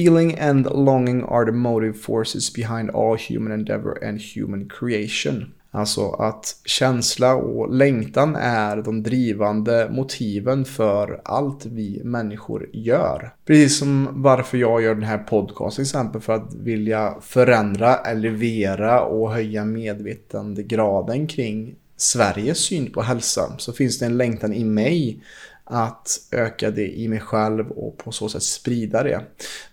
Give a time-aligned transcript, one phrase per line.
[0.00, 5.52] Feeling and longing are the motive forces behind all human endeavor and human creation.
[5.70, 13.34] Alltså att känsla och längtan är de drivande motiven för allt vi människor gör.
[13.46, 19.02] Precis som varför jag gör den här podcasten till exempel för att vilja förändra, elevera
[19.02, 23.52] och höja medvetandegraden kring Sveriges syn på hälsa.
[23.58, 25.22] Så finns det en längtan i mig
[25.70, 29.20] att öka det i mig själv och på så sätt sprida det.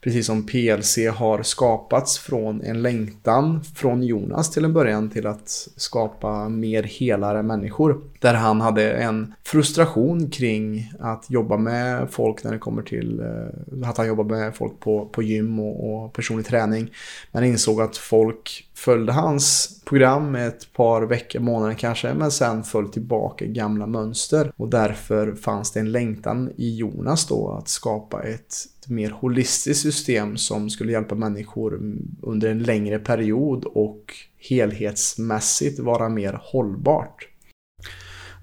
[0.02, 5.68] Precis som PLC har skapats från en längtan från Jonas till en början till att
[5.76, 8.02] skapa mer helare människor.
[8.20, 13.90] Där han hade en frustration kring att jobba med folk när det kommer till eh,
[13.90, 16.92] att han jobbar med folk på, på gym och, och personlig träning.
[17.32, 22.90] Men insåg att folk följde hans program ett par veckor, månader kanske, men sen föll
[22.90, 24.52] tillbaka i gamla mönster.
[24.56, 28.56] Och därför fanns det en längtan i Jonas då att skapa ett
[28.88, 31.80] mer holistiskt system som skulle hjälpa människor
[32.22, 34.14] under en längre period och
[34.50, 37.28] helhetsmässigt vara mer hållbart.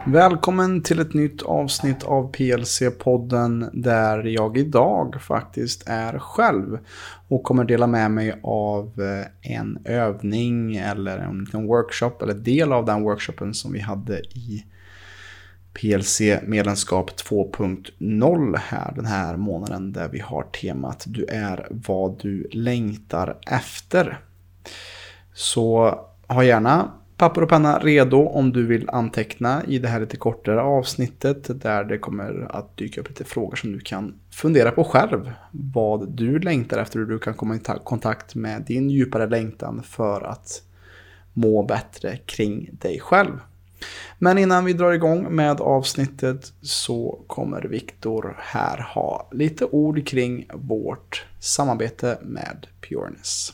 [0.07, 6.79] Välkommen till ett nytt avsnitt av PLC-podden där jag idag faktiskt är själv
[7.29, 12.73] och kommer dela med mig av eh, en övning eller en liten workshop eller del
[12.73, 14.65] av den workshopen som vi hade i
[15.73, 23.39] PLC-medlemskap 2.0 här den här månaden där vi har temat Du är vad du längtar
[23.47, 24.21] efter.
[25.35, 26.93] Så ha gärna
[27.25, 31.85] papper och penna redo om du vill anteckna i det här lite kortare avsnittet där
[31.85, 35.33] det kommer att dyka upp lite frågor som du kan fundera på själv.
[35.51, 40.21] Vad du längtar efter hur du kan komma i kontakt med din djupare längtan för
[40.21, 40.63] att
[41.33, 43.41] må bättre kring dig själv.
[44.19, 50.47] Men innan vi drar igång med avsnittet så kommer Viktor här ha lite ord kring
[50.55, 53.53] vårt samarbete med Pureness.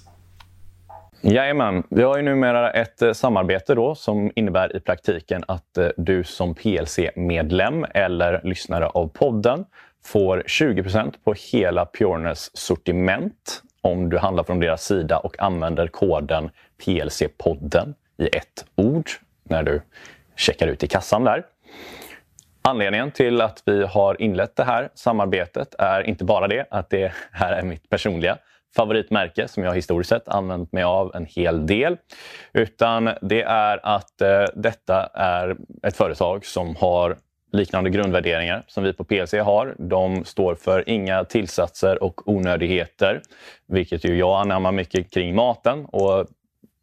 [1.23, 5.89] Jajamän, vi har ju numera ett eh, samarbete då som innebär i praktiken att eh,
[5.97, 9.65] du som PLC-medlem eller lyssnare av podden
[10.05, 16.51] får 20% på hela Pureness sortiment om du handlar från deras sida och använder koden
[16.85, 19.11] PLC-podden i ett ord
[19.45, 19.83] när du
[20.37, 21.45] checkar ut i kassan där.
[22.63, 27.13] Anledningen till att vi har inlett det här samarbetet är inte bara det att det
[27.33, 28.39] här är mitt personliga
[28.77, 31.97] favoritmärke som jag historiskt sett använt mig av en hel del.
[32.53, 37.17] Utan det är att eh, detta är ett företag som har
[37.53, 39.75] liknande grundvärderingar som vi på PLC har.
[39.79, 43.23] De står för inga tillsatser och onödigheter,
[43.69, 45.85] vilket ju jag anammar mycket kring maten.
[45.85, 46.27] Och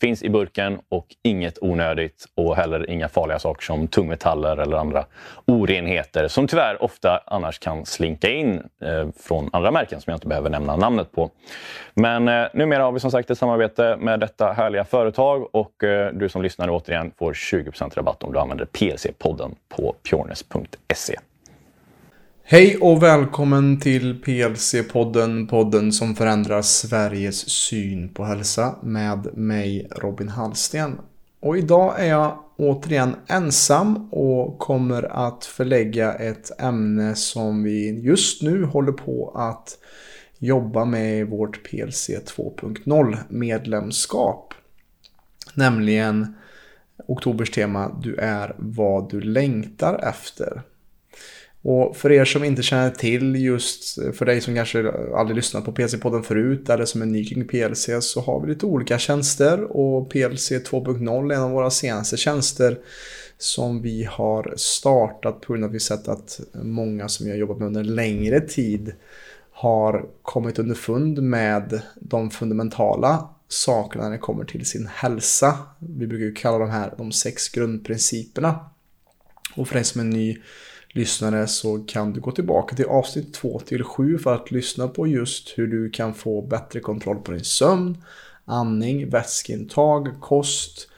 [0.00, 5.04] finns i burken och inget onödigt och heller inga farliga saker som tungmetaller eller andra
[5.46, 10.26] orenheter som tyvärr ofta annars kan slinka in eh, från andra märken som jag inte
[10.26, 11.30] behöver nämna namnet på.
[11.94, 16.12] Men eh, numera har vi som sagt ett samarbete med detta härliga företag och eh,
[16.12, 21.14] du som lyssnar återigen får 20% rabatt om du använder PLC-podden på purnes.se.
[22.50, 30.28] Hej och välkommen till PLC-podden, podden som förändrar Sveriges syn på hälsa med mig Robin
[30.28, 30.98] Hallsten.
[31.40, 38.42] Och idag är jag återigen ensam och kommer att förlägga ett ämne som vi just
[38.42, 39.78] nu håller på att
[40.38, 44.54] jobba med i vårt PLC 2.0 medlemskap.
[45.54, 46.34] Nämligen
[47.06, 50.62] oktobers tema Du är vad du längtar efter.
[51.70, 55.72] Och för er som inte känner till just, för dig som kanske aldrig lyssnat på
[55.72, 60.10] PC-podden förut eller som är ny kring PLC så har vi lite olika tjänster och
[60.10, 62.78] PLC 2.0 är en av våra senaste tjänster
[63.38, 67.38] som vi har startat på grund av att vi sett att många som vi har
[67.38, 68.92] jobbat med under längre tid
[69.50, 75.58] har kommit underfund med de fundamentala sakerna när det kommer till sin hälsa.
[75.78, 78.58] Vi brukar kalla de här de sex grundprinciperna.
[79.56, 80.38] Och för dig som är ny
[80.92, 85.06] lyssnare så kan du gå tillbaka till avsnitt 2 till 7 för att lyssna på
[85.06, 87.98] just hur du kan få bättre kontroll på din sömn,
[88.44, 90.88] andning, vätskeintag, kost,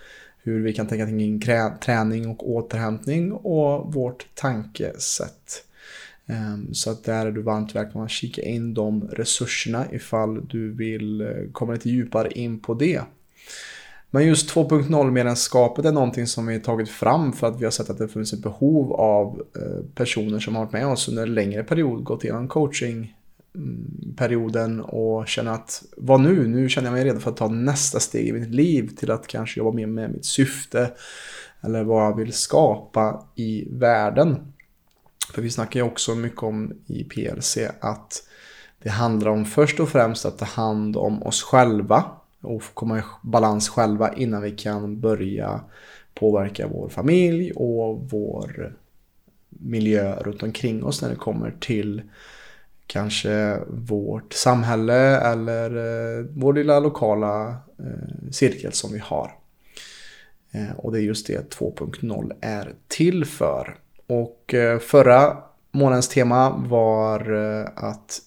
[0.42, 1.40] hur vi kan tänka kring
[1.81, 5.64] träning och återhämtning och vårt tankesätt.
[6.26, 10.72] Ehm, så att där är du varmt välkommen att kika in de resurserna ifall du
[10.72, 13.00] vill eh, komma lite djupare in på det.
[14.10, 17.98] Men just 2.0-medlemskapet är någonting som vi tagit fram för att vi har sett att
[17.98, 21.64] det finns ett behov av eh, personer som har varit med oss under en längre
[21.64, 26.48] period, gått igenom coachingperioden och känner att vad nu?
[26.48, 29.26] Nu känner jag mig redo för att ta nästa steg i mitt liv till att
[29.26, 30.90] kanske jobba mer med mitt syfte
[31.60, 34.52] eller vad jag vill skapa i världen.
[35.34, 38.22] För vi snackar ju också mycket om i PLC att
[38.82, 42.04] det handlar om först och främst att ta hand om oss själva
[42.40, 45.60] och komma i balans själva innan vi kan börja
[46.14, 48.76] påverka vår familj och vår
[49.48, 52.02] miljö runt omkring oss när det kommer till
[52.87, 57.48] kanske vårt samhälle eller eh, vår lilla lokala
[57.78, 59.34] eh, cirkel som vi har.
[60.50, 63.76] Eh, och det är just det 2.0 är till för.
[64.06, 65.36] Och förra
[65.70, 67.31] månadens tema var
[67.76, 68.20] att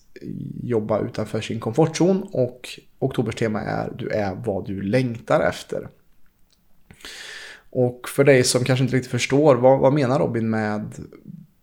[0.64, 5.88] jobba utanför sin komfortzon och oktobers tema är du är vad du längtar efter.
[7.70, 10.94] Och för dig som kanske inte riktigt förstår vad, vad menar Robin med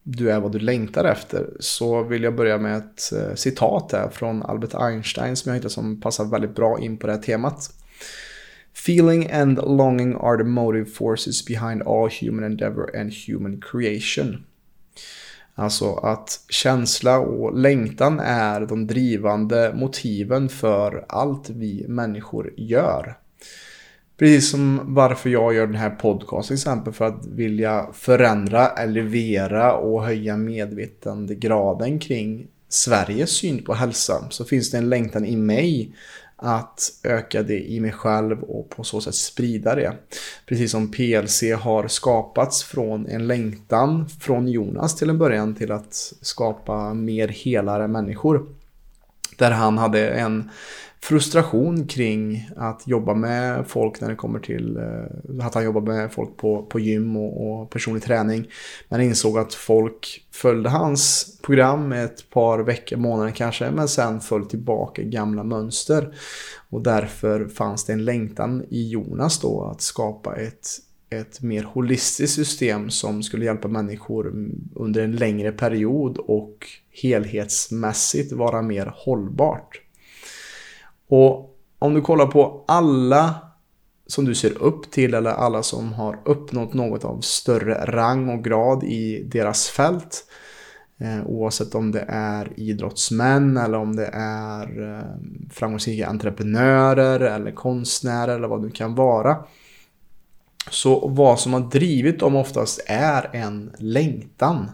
[0.02, 4.08] du är vad du längtar efter så vill jag börja med ett eh, citat här
[4.08, 7.70] från Albert Einstein som jag hittade som passar väldigt bra in på det här temat.
[8.74, 14.44] Feeling and longing are the motive forces behind all human endeavor and human creation.
[15.54, 23.16] Alltså att känsla och längtan är de drivande motiven för allt vi människor gör.
[24.18, 29.74] Precis som varför jag gör den här podcasten till exempel för att vilja förändra, elevera
[29.74, 34.24] och höja medvetandegraden kring Sveriges syn på hälsa.
[34.30, 35.94] Så finns det en längtan i mig
[36.42, 39.92] att öka det i mig själv och på så sätt sprida det.
[40.46, 46.12] Precis som PLC har skapats från en längtan från Jonas till en början till att
[46.20, 48.46] skapa mer helare människor.
[49.36, 50.50] Där han hade en
[51.02, 56.12] frustration kring att jobba med folk när det kommer till eh, att han jobbar med
[56.12, 58.48] folk på, på gym och, och personlig träning.
[58.88, 64.46] Men insåg att folk följde hans program ett par veckor, månader kanske, men sen föll
[64.46, 66.14] tillbaka gamla mönster.
[66.70, 70.68] Och därför fanns det en längtan i Jonas då att skapa ett,
[71.10, 74.32] ett mer holistiskt system som skulle hjälpa människor
[74.74, 76.66] under en längre period och
[77.02, 79.80] helhetsmässigt vara mer hållbart.
[81.10, 83.34] Och om du kollar på alla
[84.06, 88.44] som du ser upp till eller alla som har uppnått något av större rang och
[88.44, 90.24] grad i deras fält.
[90.98, 95.04] Eh, oavsett om det är idrottsmän eller om det är eh,
[95.50, 99.44] framgångsrika entreprenörer eller konstnärer eller vad det kan vara.
[100.70, 104.70] Så vad som har drivit dem oftast är en längtan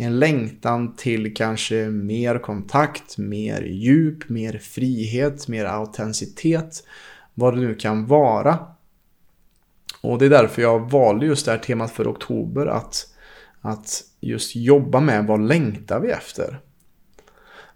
[0.00, 6.84] en längtan till kanske mer kontakt, mer djup, mer frihet, mer autenticitet.
[7.34, 8.58] Vad det nu kan vara.
[10.02, 12.66] Och det är därför jag valde just det här temat för oktober.
[12.66, 13.06] Att,
[13.60, 16.60] att just jobba med vad längtar vi efter.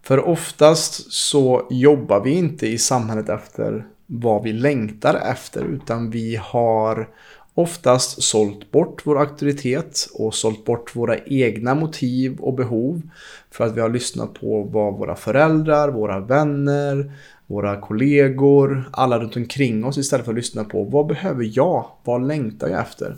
[0.03, 5.65] För oftast så jobbar vi inte i samhället efter vad vi längtar efter.
[5.65, 7.09] Utan vi har
[7.55, 13.03] oftast sålt bort vår auktoritet och sålt bort våra egna motiv och behov
[13.51, 17.13] för att vi har lyssnat på vad våra föräldrar, våra vänner,
[17.47, 21.87] våra kollegor, alla runt omkring oss istället för att lyssna på vad behöver jag?
[22.05, 23.17] Vad längtar jag efter?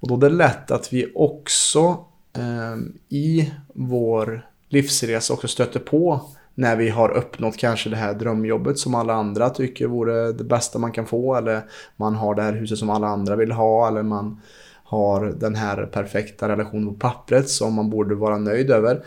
[0.00, 2.04] Och då är det lätt att vi också
[2.36, 2.76] eh,
[3.08, 6.20] i vår livsresa också stöter på
[6.60, 10.78] när vi har uppnått kanske det här drömjobbet som alla andra tycker vore det bästa
[10.78, 11.62] man kan få eller
[11.96, 14.40] man har det här huset som alla andra vill ha eller man
[14.84, 19.04] har den här perfekta relationen på pappret som man borde vara nöjd över.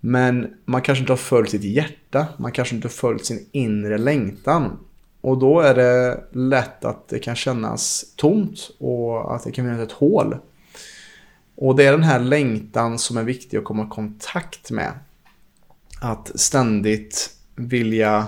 [0.00, 3.98] Men man kanske inte har följt sitt hjärta, man kanske inte har följt sin inre
[3.98, 4.78] längtan.
[5.20, 9.80] Och då är det lätt att det kan kännas tomt och att det kan finnas
[9.80, 10.36] ett hål.
[11.56, 14.92] Och det är den här längtan som är viktig att komma i kontakt med
[16.02, 18.26] att ständigt vilja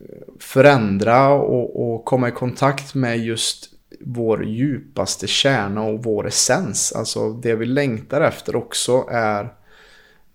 [0.00, 3.70] eh, förändra och, och, komma i kontakt med just
[4.00, 6.92] vår djupaste kärna och vår essens.
[6.92, 9.54] Alltså det vi längtar efter också är,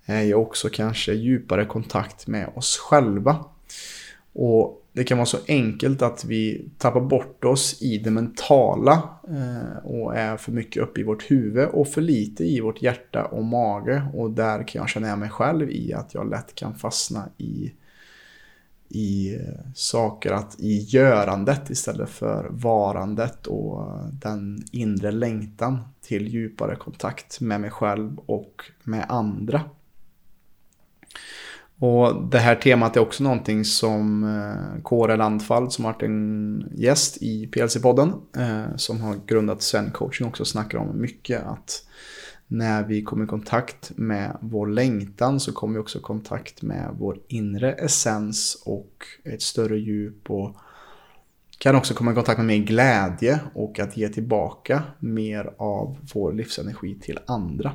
[0.06, 3.46] är ju också kanske djupare kontakt med oss själva.
[4.34, 9.86] Och det kan vara så enkelt att vi tappar bort oss i det mentala eh,
[9.86, 13.44] och är för mycket uppe i vårt huvud och för lite i vårt hjärta och
[13.44, 14.04] mage.
[14.14, 17.72] Och där kan jag känna igen mig själv i att jag lätt kan fastna i,
[18.90, 26.76] i eh, saker, att i görandet istället för varandet och den inre längtan till djupare
[26.76, 29.62] kontakt med mig själv och med andra.
[31.80, 37.18] Och det här temat är också någonting som eh, Kåre Landfall som varit en gäst
[37.22, 41.84] i PLC-podden eh, som har grundat Sven Coaching också snackar om mycket att
[42.48, 46.96] när vi kommer i kontakt med vår längtan så kommer vi också i kontakt med
[47.00, 50.56] vår inre essens och ett större djup och
[51.58, 56.34] kan också komma i kontakt med mer glädje och att ge tillbaka mer av vår
[56.34, 57.72] livsenergi till andra.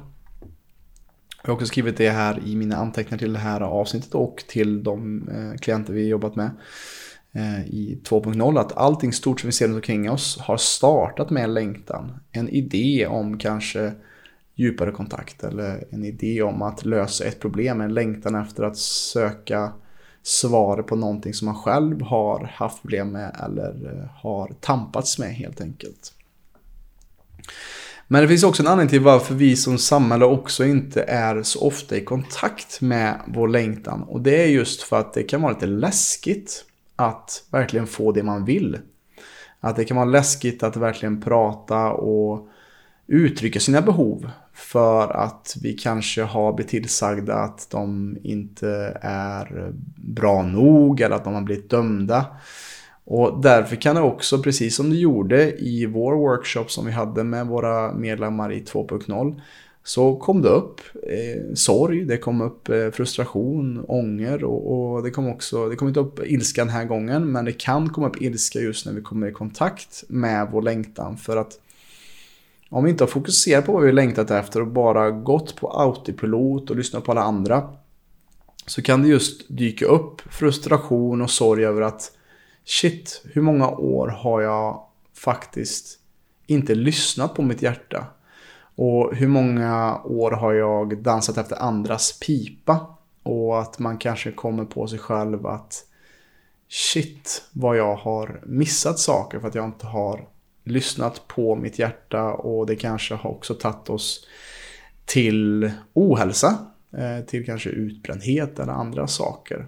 [1.47, 4.83] Jag har också skrivit det här i mina anteckningar till det här avsnittet och till
[4.83, 6.51] de eh, klienter vi jobbat med
[7.33, 11.45] eh, i 2.0 att allting stort som vi ser runt omkring oss har startat med
[11.45, 12.13] en längtan.
[12.33, 13.93] En idé om kanske
[14.55, 19.73] djupare kontakt eller en idé om att lösa ett problem, en längtan efter att söka
[20.23, 25.35] svar på någonting som man själv har haft problem med eller eh, har tampats med
[25.35, 26.13] helt enkelt.
[28.09, 31.61] Men det finns också en anledning till varför vi som samhälle också inte är så
[31.61, 34.03] ofta i kontakt med vår längtan.
[34.03, 36.65] Och det är just för att det kan vara lite läskigt
[36.97, 38.79] att verkligen få det man vill.
[39.61, 42.49] Att det kan vara läskigt att verkligen prata och
[43.07, 44.31] uttrycka sina behov.
[44.55, 51.25] För att vi kanske har blivit tillsagda att de inte är bra nog eller att
[51.25, 52.27] de har blivit dömda.
[53.05, 57.25] Och därför kan det också, precis som det gjorde i vår workshop som vi hade
[57.25, 59.41] med våra medlemmar i 2.0,
[59.85, 65.11] så kom det upp eh, sorg, det kom upp eh, frustration, ånger och, och, det
[65.11, 68.23] kom också, det kom inte upp ilska den här gången, men det kan komma upp
[68.23, 71.17] ilska just när vi kommer i kontakt med vår längtan.
[71.17, 71.61] För att
[72.69, 76.71] om vi inte har fokuserat på vad vi längtat efter och bara gått på autopilot
[76.71, 77.69] och lyssnat på alla andra,
[78.67, 82.13] så kan det just dyka upp frustration och sorg över att
[82.65, 84.83] shit, hur många år har jag
[85.15, 85.99] faktiskt
[86.47, 88.07] inte lyssnat på mitt hjärta?
[88.77, 92.97] Och hur många år har jag dansat efter andras pipa?
[93.23, 95.85] Och att man kanske kommer på sig själv att
[96.69, 100.29] shit vad jag har missat saker för att jag inte har
[100.65, 104.27] lyssnat på mitt hjärta och det kanske har också tagit oss
[105.05, 106.59] till ohälsa,
[106.97, 109.67] eh, till kanske utbrändhet eller andra saker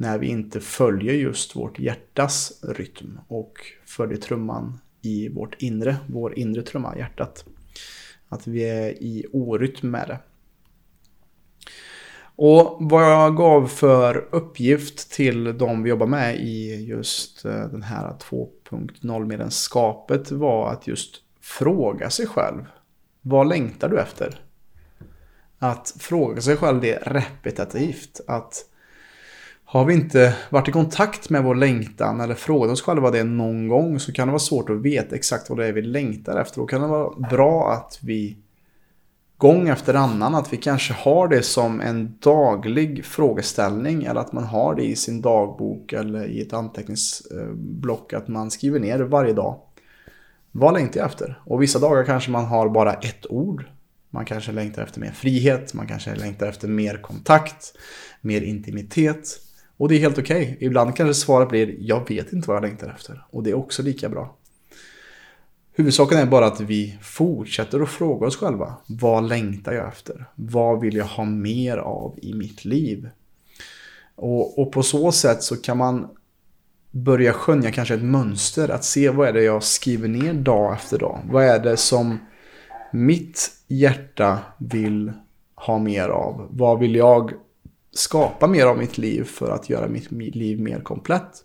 [0.00, 3.52] när vi inte följer just vårt hjärtas rytm och
[3.86, 7.44] följer trumman i vårt inre, vår inre trumma, hjärtat.
[8.28, 10.18] Att vi är i orytm med det.
[12.36, 17.82] Och vad jag gav för uppgift till de vi jobbar med i just eh, den
[17.82, 22.64] här 2.0 medlemskapet var att just fråga sig själv.
[23.20, 24.40] Vad längtar du efter?
[25.58, 28.20] Att fråga sig själv det repetitivt.
[28.26, 28.66] Att
[29.72, 33.68] har vi inte varit i kontakt med vår längtan eller frågat oss själva det någon
[33.68, 36.60] gång så kan det vara svårt att veta exakt vad det är vi längtar efter.
[36.60, 38.36] Då kan det vara bra att vi
[39.36, 44.44] gång efter annan att vi kanske har det som en daglig frågeställning eller att man
[44.44, 49.60] har det i sin dagbok eller i ett anteckningsblock att man skriver ner varje dag.
[50.52, 51.42] Vad längtar jag efter?
[51.44, 53.64] Och vissa dagar kanske man har bara ett ord.
[54.10, 57.74] Man kanske längtar efter mer frihet, man kanske längtar efter mer kontakt,
[58.20, 59.46] mer intimitet.
[59.80, 60.42] Och det är helt okej.
[60.42, 60.56] Okay.
[60.66, 63.24] Ibland kanske svaret blir jag vet inte vad jag längtar efter.
[63.30, 64.36] Och det är också lika bra.
[65.72, 68.74] Huvudsaken är bara att vi fortsätter att fråga oss själva.
[68.86, 70.24] Vad längtar jag efter?
[70.34, 73.08] Vad vill jag ha mer av i mitt liv?
[74.14, 76.08] Och, och på så sätt så kan man
[76.90, 78.68] börja skönja kanske ett mönster.
[78.68, 81.20] Att se vad är det jag skriver ner dag efter dag.
[81.30, 82.18] Vad är det som
[82.92, 85.12] mitt hjärta vill
[85.54, 86.48] ha mer av?
[86.50, 87.32] Vad vill jag
[87.92, 91.44] skapa mer av mitt liv för att göra mitt liv mer komplett.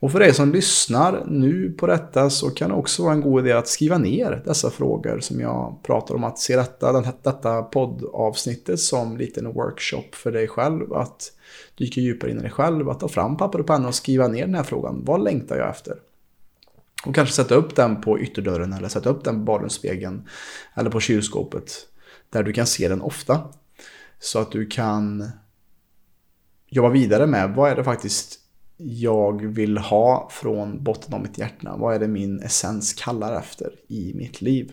[0.00, 3.46] Och för dig som lyssnar nu på detta så kan det också vara en god
[3.46, 6.24] idé att skriva ner dessa frågor som jag pratar om.
[6.24, 10.92] Att se detta, detta poddavsnittet som liten workshop för dig själv.
[10.92, 11.32] Att
[11.74, 14.46] dyka djupare in i dig själv, att ta fram papper och penna och skriva ner
[14.46, 15.02] den här frågan.
[15.04, 15.96] Vad längtar jag efter?
[17.06, 20.28] Och kanske sätta upp den på ytterdörren eller sätta upp den på badrumsspegeln
[20.74, 21.72] eller på kylskåpet.
[22.30, 23.40] Där du kan se den ofta.
[24.18, 25.30] Så att du kan
[26.68, 27.54] jobba vidare med.
[27.54, 28.40] Vad är det faktiskt
[28.76, 31.76] jag vill ha från botten av mitt hjärta?
[31.76, 34.72] Vad är det min essens kallar efter i mitt liv?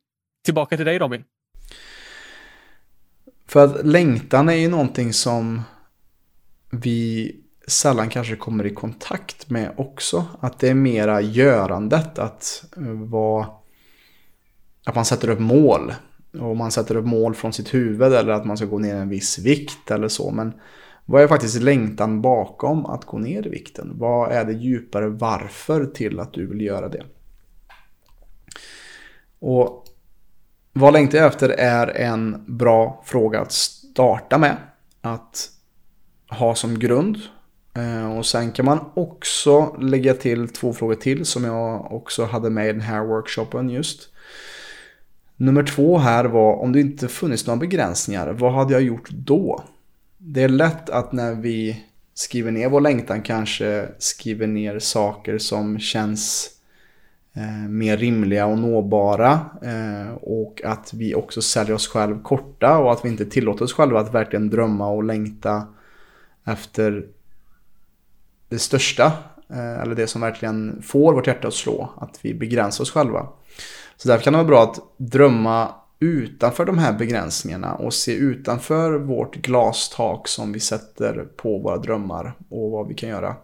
[0.43, 1.23] Tillbaka till dig Robin.
[3.47, 5.61] För att längtan är ju någonting som
[6.71, 7.35] vi
[7.67, 10.25] sällan kanske kommer i kontakt med också.
[10.39, 12.63] Att det är mera görandet, att
[13.09, 13.47] vara
[14.85, 15.93] att man sätter upp mål.
[16.39, 19.09] Och man sätter upp mål från sitt huvud eller att man ska gå ner en
[19.09, 20.31] viss vikt eller så.
[20.31, 20.53] Men
[21.05, 23.91] vad är faktiskt längtan bakom att gå ner i vikten?
[23.95, 27.03] Vad är det djupare varför till att du vill göra det?
[29.39, 29.80] Och
[30.73, 34.57] vad längtar jag efter är en bra fråga att starta med.
[35.01, 35.49] Att
[36.29, 37.17] ha som grund.
[37.73, 42.49] Eh, och sen kan man också lägga till två frågor till som jag också hade
[42.49, 44.09] med i den här workshopen just.
[45.37, 49.63] Nummer två här var om det inte funnits några begränsningar, vad hade jag gjort då?
[50.17, 55.79] Det är lätt att när vi skriver ner vår längtan kanske skriver ner saker som
[55.79, 56.49] känns
[57.33, 62.91] eh, mer rimliga och nåbara eh, och att vi också säljer oss själv korta och
[62.91, 65.67] att vi inte tillåter oss själva att verkligen drömma och längta
[66.45, 67.07] efter
[68.49, 69.05] det största
[69.49, 73.27] eh, eller det som verkligen får vårt hjärta att slå, att vi begränsar oss själva.
[73.97, 78.91] Så därför kan det vara bra att drömma utanför de här begränsningarna och se utanför
[78.91, 83.35] vårt glastak som vi sätter på våra drömmar och vad vi kan göra.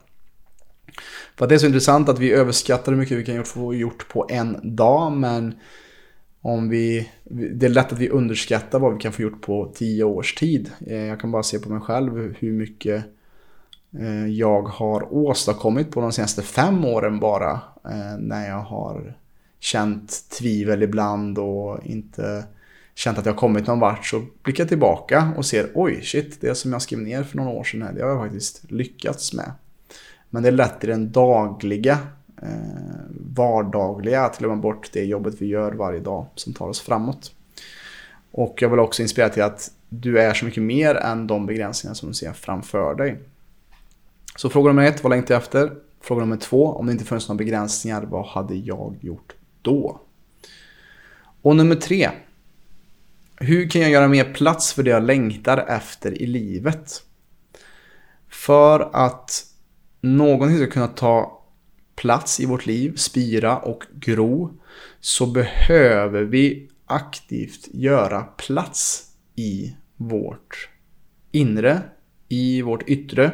[1.35, 4.27] För det är så intressant att vi överskattar hur mycket vi kan få gjort på
[4.29, 5.55] en dag men
[6.41, 7.09] om vi,
[7.53, 10.71] det är lätt att vi underskattar vad vi kan få gjort på tio års tid.
[10.87, 13.05] Eh, jag kan bara se på mig själv hur mycket
[13.99, 17.51] eh, jag har åstadkommit på de senaste fem åren bara
[17.85, 19.17] eh, när jag har
[19.59, 22.45] känt tvivel ibland och inte
[22.95, 26.55] känt att jag kommit någon vart så blickar jag tillbaka och ser oj shit, det
[26.55, 29.51] som jag skrev ner för några år sedan här, det har jag faktiskt lyckats med.
[30.29, 31.99] Men det är lätt i den dagliga,
[32.41, 32.47] eh,
[33.35, 37.31] vardagliga att glömma bort det jobbet vi gör varje dag som tar oss framåt.
[38.31, 41.93] Och jag vill också inspirera till att du är så mycket mer än de begränsningar
[41.93, 43.19] som du ser framför dig.
[44.35, 45.71] Så fråga nummer ett, vad längtar jag efter?
[46.01, 49.99] Fråga nummer två, om det inte funnits några begränsningar, vad hade jag gjort då?
[51.41, 52.09] Och nummer tre.
[53.35, 57.03] Hur kan jag göra mer plats för det jag längtar efter i livet?
[58.29, 59.45] För att
[60.01, 61.43] någonting ska kunna ta
[61.95, 64.51] plats i vårt liv, spira och gro,
[64.99, 69.03] så behöver vi aktivt göra plats
[69.35, 70.69] i vårt
[71.31, 71.81] inre,
[72.29, 73.31] i vårt yttre,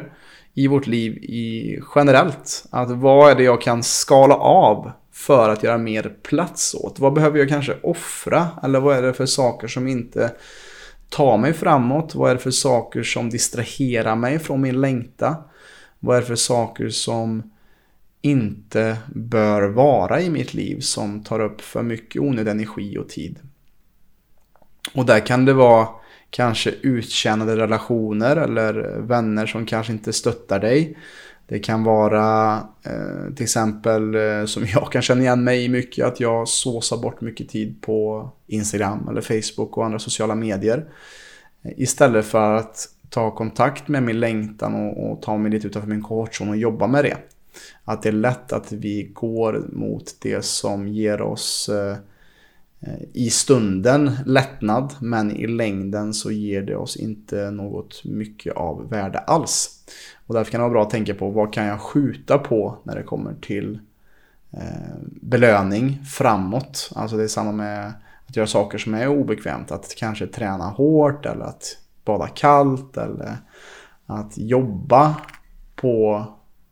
[0.54, 2.66] i vårt liv i generellt.
[2.70, 6.98] Att vad är det jag kan skala av för att göra mer plats åt?
[6.98, 8.48] Vad behöver jag kanske offra?
[8.62, 10.32] Eller vad är det för saker som inte
[11.08, 12.14] tar mig framåt?
[12.14, 15.36] Vad är det för saker som distraherar mig från min längta?
[16.04, 17.50] Vad är det för saker som
[18.22, 23.38] inte bör vara i mitt liv som tar upp för mycket onödig energi och tid?
[24.94, 25.88] Och där kan det vara
[26.30, 30.98] kanske uttjänade relationer eller vänner som kanske inte stöttar dig.
[31.46, 36.06] Det kan vara eh, till exempel eh, som jag kan känna igen mig i mycket
[36.06, 40.84] att jag såsar bort mycket tid på Instagram eller Facebook och andra sociala medier.
[41.62, 45.88] Eh, istället för att ta kontakt med min längtan och, och ta mig lite utanför
[45.88, 47.16] min komfortzon och jobba med det.
[47.84, 51.96] Att det är lätt att vi går mot det som ger oss eh,
[53.12, 59.18] i stunden lättnad men i längden så ger det oss inte något mycket av värde
[59.18, 59.84] alls.
[60.26, 62.96] Och därför kan det vara bra att tänka på vad kan jag skjuta på när
[62.96, 63.78] det kommer till
[64.52, 66.90] eh, belöning framåt.
[66.94, 67.92] Alltså det är samma med
[68.26, 69.72] att göra saker som är obekvämt.
[69.72, 73.36] Att kanske träna hårt eller att bada kallt eller
[74.06, 75.16] att jobba
[75.76, 76.24] på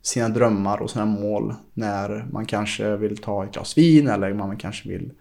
[0.02, 4.56] sina drömmar och sina mål när man kanske vill ta ett glas vin eller man
[4.56, 5.12] kanske vill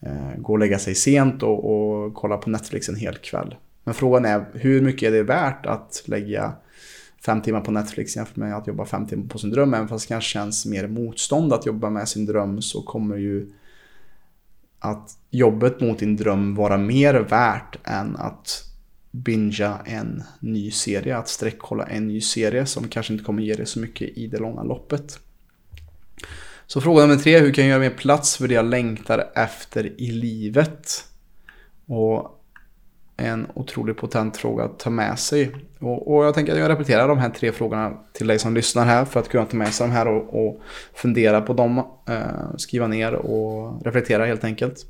[0.00, 3.54] eh, gå och lägga sig sent och, och kolla på Netflix en hel kväll.
[3.84, 6.52] Men frågan är hur mycket är det värt att lägga
[7.26, 9.74] fem timmar på Netflix jämfört med att jobba fem timmar på sin dröm.
[9.74, 13.52] Även fast det kanske känns mer motstånd att jobba med sin dröm så kommer ju
[14.78, 18.69] att jobbet mot din dröm vara mer värt än att
[19.10, 23.66] bingea en ny serie, att sträckkolla en ny serie som kanske inte kommer ge dig
[23.66, 25.18] så mycket i det långa loppet.
[26.66, 30.00] Så fråga nummer tre, hur kan jag göra mer plats för det jag längtar efter
[30.00, 31.04] i livet?
[31.86, 32.40] Och
[33.16, 35.50] en otroligt potent fråga att ta med sig.
[35.78, 38.84] Och, och, jag tänker att jag repeterar de här tre frågorna till dig som lyssnar
[38.84, 40.60] här för att kunna ta med sig de här och, och
[40.94, 44.86] fundera på dem, eh, skriva ner och reflektera helt enkelt.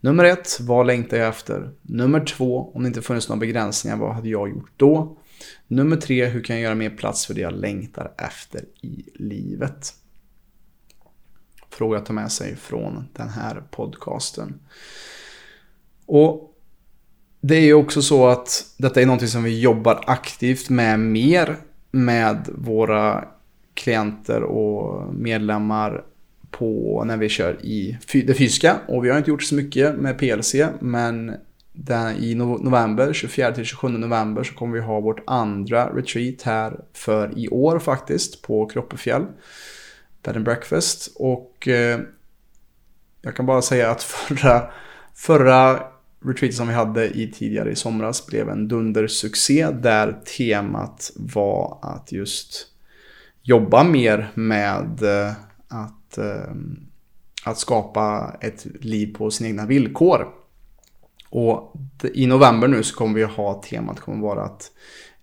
[0.00, 1.70] Nummer ett, vad längtar jag efter?
[1.82, 5.16] Nummer två, om det inte funnits några begränsningar, vad hade jag gjort då?
[5.66, 9.94] Nummer tre, hur kan jag göra mer plats för det jag längtar efter i livet?
[11.70, 14.60] Fråga att ta med sig från den här podcasten.
[16.06, 16.56] Och
[17.40, 21.56] det är ju också så att detta är någonting som vi jobbar aktivt med mer
[21.90, 23.28] med våra
[23.74, 26.04] klienter och medlemmar
[26.50, 28.80] på när vi kör i det fysiska.
[28.88, 31.36] Och vi har inte gjort så mycket med PLC, men
[32.18, 37.78] i november, 24-27 november, så kommer vi ha vårt andra retreat här för i år
[37.78, 39.26] faktiskt på Kroppefjäll.
[40.22, 41.12] Bed and breakfast.
[41.16, 42.00] Och eh,
[43.22, 44.70] jag kan bara säga att förra,
[45.14, 45.82] förra
[46.24, 52.12] retreatet som vi hade i tidigare i somras blev en dundersuccé där temat var att
[52.12, 52.66] just
[53.42, 55.32] jobba mer med eh,
[55.68, 56.54] att att, eh,
[57.44, 60.28] att skapa ett liv på sina egna villkor.
[61.30, 61.74] Och
[62.14, 64.70] i november nu så kommer vi ha temat kommer vara att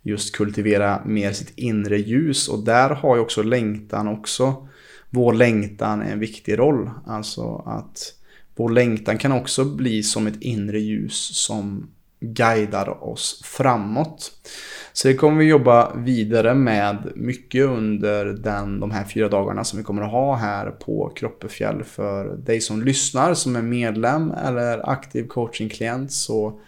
[0.02, 4.68] just kultivera mer sitt inre ljus och där har ju också längtan också
[5.10, 6.90] vår längtan en viktig roll.
[7.06, 8.14] Alltså att
[8.56, 14.32] vår längtan kan också bli som ett inre ljus som guidar oss framåt.
[14.92, 19.78] Så det kommer vi jobba vidare med mycket under den, de här fyra dagarna som
[19.78, 21.84] vi kommer att ha här på Kroppefjäll.
[21.84, 26.60] För dig som lyssnar, som är medlem eller aktiv coachingklient så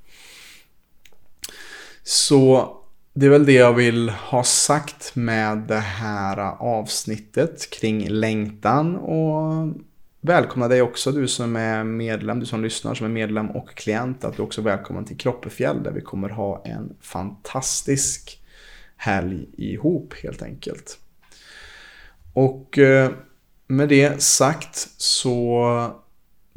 [2.03, 2.77] Så
[3.13, 9.73] det är väl det jag vill ha sagt med det här avsnittet kring längtan och
[10.21, 14.23] välkomna dig också du som är medlem, du som lyssnar som är medlem och klient
[14.23, 18.41] att du också är välkommen till Kroppefjäll där vi kommer ha en fantastisk
[18.97, 20.99] helg ihop helt enkelt.
[22.33, 23.11] Och eh,
[23.67, 25.91] med det sagt så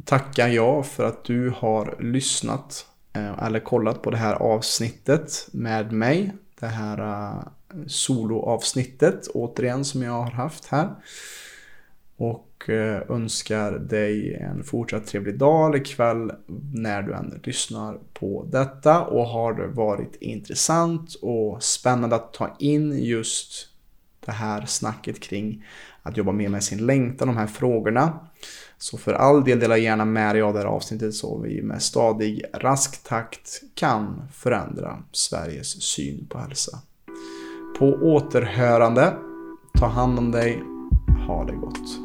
[0.05, 5.91] tackar jag för att du har lyssnat eh, eller kollat på det här avsnittet med
[5.91, 7.43] mig det här uh,
[7.87, 10.89] soloavsnittet återigen som jag har haft här.
[12.17, 16.31] Och uh, önskar dig en fortsatt trevlig dag eller kväll
[16.73, 19.05] när du än lyssnar på detta.
[19.05, 23.69] Och har det varit intressant och spännande att ta in just
[24.25, 25.65] det här snacket kring
[26.01, 28.19] att jobba mer med sin längtan, de här frågorna.
[28.77, 31.81] Så för all del dela gärna med dig av det här avsnittet så vi med
[31.81, 36.79] stadig, rask takt kan förändra Sveriges syn på hälsa.
[37.79, 39.13] På återhörande,
[39.79, 40.63] ta hand om dig,
[41.27, 42.04] ha det gott.